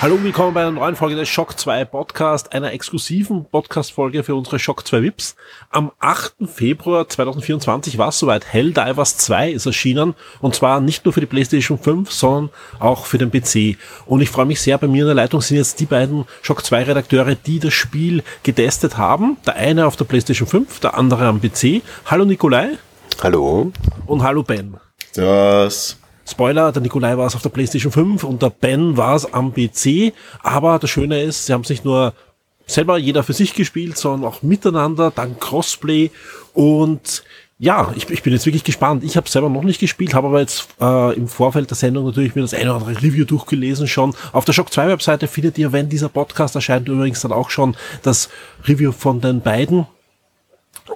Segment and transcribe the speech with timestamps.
[0.00, 4.36] Hallo und willkommen bei einer neuen Folge des Shock 2 Podcast, einer exklusiven Podcast-Folge für
[4.36, 5.34] unsere Shock 2 VIPs.
[5.70, 6.34] Am 8.
[6.46, 8.46] Februar 2024 war es soweit.
[8.46, 13.18] Helldivers 2 ist erschienen und zwar nicht nur für die PlayStation 5, sondern auch für
[13.18, 13.76] den PC.
[14.06, 16.64] Und ich freue mich sehr, bei mir in der Leitung sind jetzt die beiden Shock
[16.64, 19.36] 2 Redakteure, die das Spiel getestet haben.
[19.46, 21.82] Der eine auf der PlayStation 5, der andere am PC.
[22.06, 22.78] Hallo Nikolai.
[23.20, 23.72] Hallo.
[24.06, 24.76] Und hallo Ben.
[25.10, 25.96] Servus.
[26.28, 29.54] Spoiler, der Nikolai war es auf der PlayStation 5 und der Ben war es am
[29.54, 30.12] PC.
[30.42, 32.12] Aber das Schöne ist, sie haben es nicht nur
[32.66, 36.10] selber jeder für sich gespielt, sondern auch miteinander, dann Crossplay
[36.52, 37.22] und
[37.60, 39.02] ja, ich, ich bin jetzt wirklich gespannt.
[39.02, 42.36] Ich habe selber noch nicht gespielt, habe aber jetzt äh, im Vorfeld der Sendung natürlich
[42.36, 44.14] mir das eine oder andere Review durchgelesen schon.
[44.32, 47.76] Auf der Shock 2 Webseite findet ihr, wenn dieser Podcast erscheint, übrigens dann auch schon
[48.04, 48.28] das
[48.68, 49.88] Review von den beiden.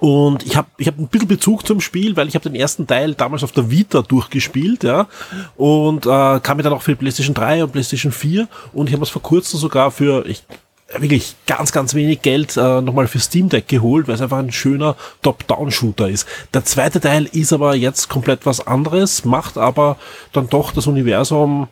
[0.03, 2.85] Und ich habe ich hab ein bisschen Bezug zum Spiel, weil ich habe den ersten
[2.85, 5.07] Teil damals auf der Vita durchgespielt, ja.
[5.55, 9.03] Und äh, kam mir dann auch für PlayStation 3 und PlayStation 4 und ich habe
[9.03, 10.43] es vor kurzem sogar für ich,
[10.97, 14.51] wirklich ganz, ganz wenig Geld äh, nochmal für Steam Deck geholt, weil es einfach ein
[14.51, 16.27] schöner Top-Down-Shooter ist.
[16.53, 19.95] Der zweite Teil ist aber jetzt komplett was anderes, macht aber
[20.33, 21.69] dann doch das Universum,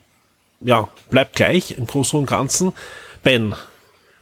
[0.62, 2.72] ja, bleibt gleich im Großen und Ganzen.
[3.24, 3.56] Ben,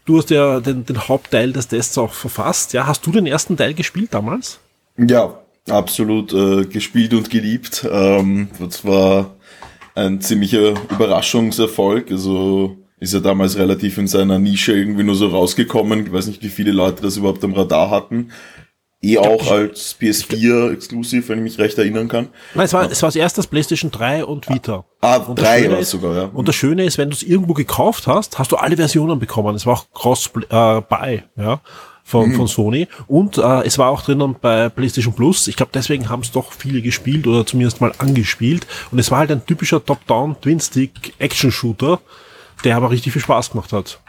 [0.09, 2.73] du hast ja den, den Hauptteil des Tests auch verfasst.
[2.73, 4.59] Ja, hast du den ersten Teil gespielt damals?
[4.97, 7.87] Ja, absolut äh, gespielt und geliebt.
[7.89, 9.35] Ähm, das war
[9.93, 12.09] ein ziemlicher Überraschungserfolg.
[12.11, 16.07] Also ist ja damals relativ in seiner Nische irgendwie nur so rausgekommen.
[16.07, 18.31] Ich weiß nicht, wie viele Leute das überhaupt am Radar hatten.
[19.01, 22.27] Eh auch als PS4 exklusiv, wenn ich mich recht erinnern kann.
[22.53, 22.89] Nein, es war, ja.
[22.89, 24.83] es war als erstes PlayStation 3 und Vita.
[24.99, 26.23] Ah, und 3 war es sogar, ja.
[26.33, 29.55] Und das Schöne ist, wenn du es irgendwo gekauft hast, hast du alle Versionen bekommen.
[29.55, 31.61] Es war auch Cross-Buy, äh, ja,
[32.03, 32.35] von, mhm.
[32.35, 32.89] von Sony.
[33.07, 35.47] Und äh, es war auch drinnen bei PlayStation Plus.
[35.47, 38.67] Ich glaube, deswegen haben es doch viele gespielt oder zumindest mal angespielt.
[38.91, 42.01] Und es war halt ein typischer Top-Down Twin-Stick-Action-Shooter,
[42.65, 44.01] der aber richtig viel Spaß gemacht hat.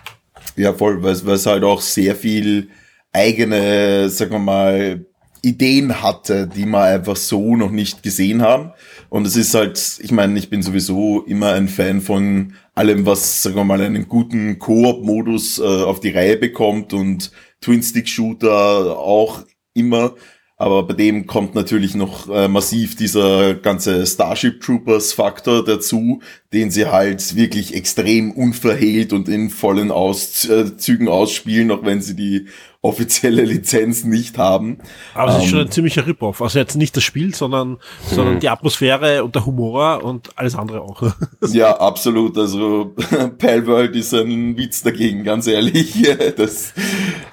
[0.56, 2.70] Ja, voll, weil es halt auch sehr viel
[3.12, 5.04] eigene, sagen wir mal,
[5.42, 8.72] Ideen hatte, die wir einfach so noch nicht gesehen haben.
[9.08, 13.42] Und es ist halt, ich meine, ich bin sowieso immer ein Fan von allem, was,
[13.42, 19.44] sagen wir mal, einen guten Koop-Modus äh, auf die Reihe bekommt und Twin-Stick-Shooter auch
[19.74, 20.14] immer.
[20.60, 26.20] Aber bei dem kommt natürlich noch äh, massiv dieser ganze Starship Troopers Faktor dazu,
[26.52, 32.14] den sie halt wirklich extrem unverhehlt und in vollen Auszügen äh, ausspielen, auch wenn sie
[32.14, 32.48] die
[32.82, 34.80] offizielle Lizenz nicht haben.
[35.14, 36.42] Aber es ähm, ist schon ein ziemlicher Rip-Off.
[36.42, 37.78] Also jetzt nicht das Spiel, sondern,
[38.10, 38.40] sondern hm.
[38.40, 41.02] die Atmosphäre und der Humor und alles andere auch.
[41.52, 42.36] ja, absolut.
[42.36, 42.94] Also
[43.38, 46.06] Palworld ist ein Witz dagegen, ganz ehrlich.
[46.36, 46.74] Das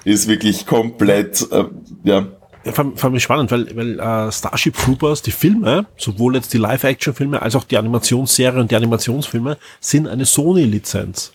[0.06, 1.64] ist wirklich komplett, äh,
[2.04, 2.26] ja,
[2.68, 6.58] ja, fand, fand mich spannend, weil, weil äh, Starship Troopers, die Filme, sowohl jetzt die
[6.58, 11.32] Live-Action-Filme als auch die Animationsserie und die Animationsfilme, sind eine Sony-Lizenz.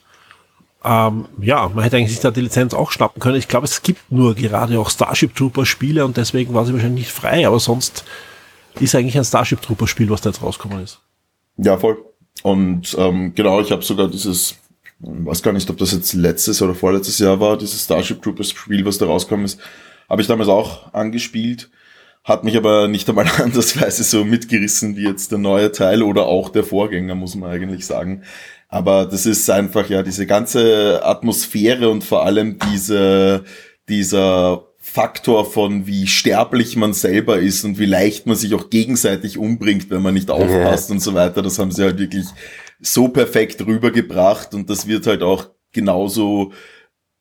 [0.86, 3.38] Ähm, ja, man hätte eigentlich sich da die Lizenz auch schnappen können.
[3.38, 7.06] Ich glaube, es gibt nur gerade auch Starship Troopers Spiele und deswegen war sie wahrscheinlich
[7.06, 8.04] nicht frei, aber sonst
[8.80, 11.00] ist eigentlich ein Starship Troopers Spiel, was da jetzt rausgekommen ist.
[11.58, 11.98] Ja, voll.
[12.44, 16.62] Und ähm, genau, ich habe sogar dieses, ich weiß gar nicht, ob das jetzt letztes
[16.62, 19.60] oder vorletztes Jahr war, dieses Starship Troopers Spiel, was da rausgekommen ist,
[20.10, 21.70] habe ich damals auch angespielt,
[22.24, 26.50] hat mich aber nicht einmal andersweise so mitgerissen wie jetzt der neue Teil oder auch
[26.50, 28.24] der Vorgänger, muss man eigentlich sagen.
[28.70, 33.44] Aber das ist einfach ja diese ganze Atmosphäre und vor allem diese,
[33.88, 39.38] dieser Faktor von wie sterblich man selber ist und wie leicht man sich auch gegenseitig
[39.38, 40.94] umbringt, wenn man nicht aufpasst ja.
[40.94, 41.42] und so weiter.
[41.42, 42.26] Das haben sie halt wirklich
[42.82, 46.52] so perfekt rübergebracht und das wird halt auch genauso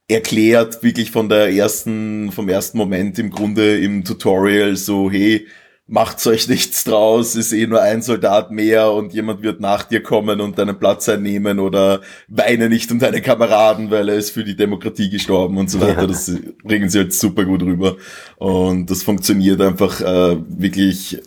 [0.09, 5.47] erklärt, wirklich von der ersten, vom ersten Moment im Grunde im Tutorial so, hey,
[5.87, 10.03] macht's euch nichts draus, ist eh nur ein Soldat mehr und jemand wird nach dir
[10.03, 14.45] kommen und deinen Platz einnehmen oder weine nicht um deine Kameraden, weil er ist für
[14.45, 16.03] die Demokratie gestorben und so weiter.
[16.03, 16.07] Ja.
[16.07, 16.33] Das
[16.65, 17.97] bringen sie halt super gut rüber.
[18.37, 21.21] Und das funktioniert einfach äh, wirklich,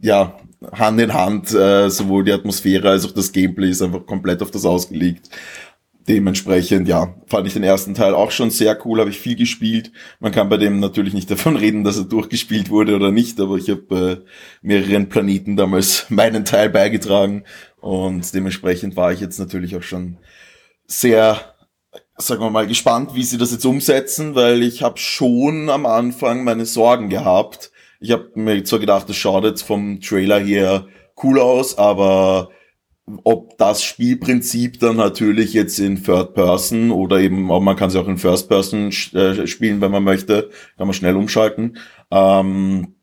[0.00, 0.36] ja,
[0.72, 4.50] Hand in Hand, äh, sowohl die Atmosphäre als auch das Gameplay ist einfach komplett auf
[4.50, 5.28] das ausgelegt
[6.08, 9.92] dementsprechend, ja, fand ich den ersten Teil auch schon sehr cool, habe ich viel gespielt.
[10.20, 13.56] Man kann bei dem natürlich nicht davon reden, dass er durchgespielt wurde oder nicht, aber
[13.56, 14.30] ich habe äh,
[14.62, 17.44] mehreren Planeten damals meinen Teil beigetragen
[17.80, 20.18] und dementsprechend war ich jetzt natürlich auch schon
[20.86, 21.54] sehr,
[22.16, 26.44] sagen wir mal, gespannt, wie sie das jetzt umsetzen, weil ich habe schon am Anfang
[26.44, 27.72] meine Sorgen gehabt.
[28.00, 30.86] Ich habe mir zwar gedacht, das schaut jetzt vom Trailer her
[31.22, 32.50] cool aus, aber
[33.24, 37.96] ob das Spielprinzip dann natürlich jetzt in Third Person oder eben, auch man kann es
[37.96, 41.76] auch in First Person äh, spielen, wenn man möchte, kann man schnell umschalten.
[42.10, 42.94] Ähm,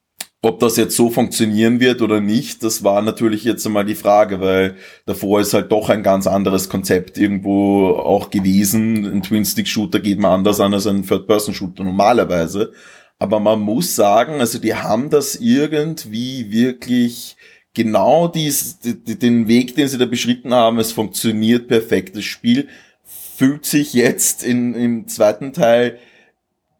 [0.43, 4.41] ob das jetzt so funktionieren wird oder nicht, das war natürlich jetzt einmal die Frage,
[4.41, 4.75] weil
[5.05, 9.05] davor ist halt doch ein ganz anderes Konzept irgendwo auch gewesen.
[9.05, 12.71] Ein Twin-Stick-Shooter geht man anders an als ein Third-Person-Shooter normalerweise.
[13.19, 17.37] Aber man muss sagen, also die haben das irgendwie wirklich
[17.73, 22.15] genau dies, die, den Weg, den sie da beschritten haben, es funktioniert perfekt.
[22.15, 22.67] Das Spiel
[23.37, 25.99] fühlt sich jetzt in, im zweiten Teil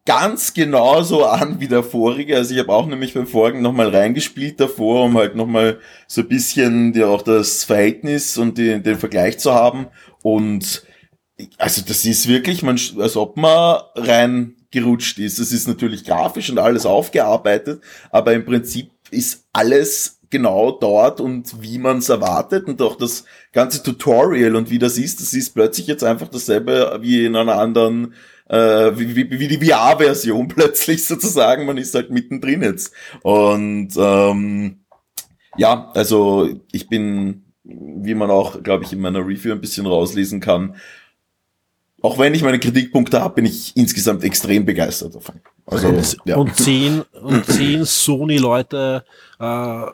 [0.04, 2.36] ganz genauso an wie der vorige.
[2.36, 6.28] Also ich habe auch nämlich beim vorigen nochmal reingespielt davor, um halt nochmal so ein
[6.28, 9.86] bisschen die, auch das Verhältnis und die, den Vergleich zu haben.
[10.22, 10.84] Und
[11.58, 15.38] also das ist wirklich, man, als ob man reingerutscht ist.
[15.38, 21.62] Es ist natürlich grafisch und alles aufgearbeitet, aber im Prinzip ist alles genau dort und
[21.62, 25.50] wie man es erwartet und auch das ganze Tutorial und wie das ist, das ist
[25.54, 28.14] plötzlich jetzt einfach dasselbe wie in einer anderen,
[28.48, 28.56] äh,
[28.96, 32.92] wie, wie, wie die VR-Version plötzlich sozusagen, man ist halt mittendrin jetzt.
[33.22, 34.80] Und ähm,
[35.56, 40.40] ja, also ich bin, wie man auch, glaube ich, in meiner Review ein bisschen rauslesen
[40.40, 40.76] kann,
[42.00, 45.36] auch wenn ich meine Kritikpunkte habe, bin ich insgesamt extrem begeistert davon.
[45.66, 46.36] Also, ja.
[46.36, 49.04] Und zehn, und zehn Sony-Leute
[49.38, 49.84] äh,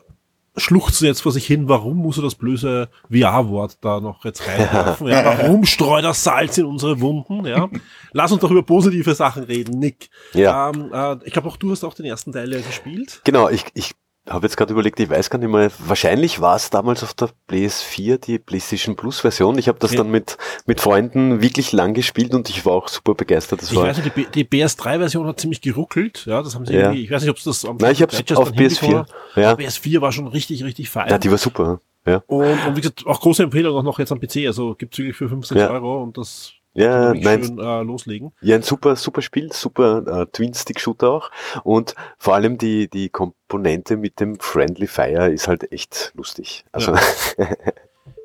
[0.60, 5.08] schluchzen jetzt vor sich hin, warum muss er das blöse VR-Wort da noch jetzt reinwerfen?
[5.08, 5.24] Ja.
[5.38, 7.44] warum streut er Salz in unsere Wunden?
[7.44, 7.68] Ja,
[8.12, 10.10] lass uns doch über positive Sachen reden, Nick.
[10.34, 10.70] Ja.
[10.70, 13.20] Ähm, äh, ich glaube auch du hast auch den ersten Teil gespielt.
[13.24, 13.94] Genau, ich, ich
[14.28, 17.30] habe jetzt gerade überlegt, ich weiß gar nicht mehr, wahrscheinlich war es damals auf der
[17.50, 19.58] PS4 die PlayStation Plus Version.
[19.58, 19.98] Ich habe das ja.
[19.98, 23.62] dann mit, mit Freunden wirklich lang gespielt und ich war auch super begeistert.
[23.62, 26.66] Das ich war weiß nicht, die, die PS3 Version hat ziemlich geruckelt, ja, das haben
[26.66, 26.80] sie ja.
[26.80, 29.06] irgendwie, ich weiß nicht, ob es das am Nein, ich habe auf PS4.
[29.36, 29.52] Ja.
[29.54, 31.08] PS4 war schon richtig, richtig fein.
[31.08, 31.80] Ja, die war super.
[32.06, 32.22] Ja.
[32.26, 34.98] Und, und wie gesagt, auch große Empfehlung auch noch jetzt am PC, also gibt es
[34.98, 35.70] wirklich für 15 ja.
[35.70, 38.32] Euro und das ja, nein, schön äh, loslegen.
[38.40, 41.30] Ja, ein super, super Spiel, super äh, Twin-Stick-Shooter auch.
[41.64, 46.64] Und vor allem die, die Komponente mit dem Friendly Fire ist halt echt lustig.
[46.72, 47.00] Also ja.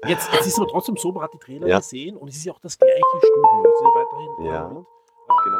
[0.08, 1.80] jetzt, jetzt ist aber trotzdem so, man hat die Trailer ja.
[1.80, 3.64] gesehen und es ist ja auch das gleiche Studio.
[3.66, 4.68] Es ist ja weiterhin ja.
[4.70, 5.60] Mit, äh, genau.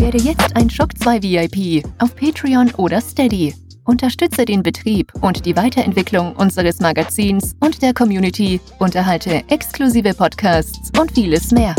[0.00, 3.54] Werde jetzt ein Shock 2 VIP auf Patreon oder Steady.
[3.84, 11.12] Unterstütze den Betrieb und die Weiterentwicklung unseres Magazins und der Community, unterhalte exklusive Podcasts und
[11.12, 11.74] vieles mehr.